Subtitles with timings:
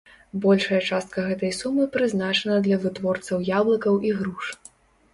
[0.45, 4.45] Большая частка гэтай сумы прызначана для вытворцаў яблыкаў і груш.